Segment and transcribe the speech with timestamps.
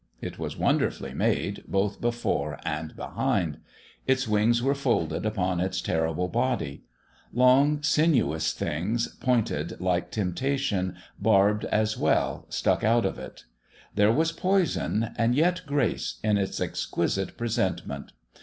[0.19, 3.59] It was wonderfully made, both before and behind.
[4.07, 6.81] Its wings were folded upon its terrible body.
[7.31, 13.43] Long, sinuous things, pointed like temptation, barbed as well, stuck out of it.
[13.93, 18.11] There was poison, and yet grace, in its exquisite presentment.